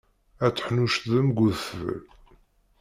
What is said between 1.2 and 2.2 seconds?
deg udfel.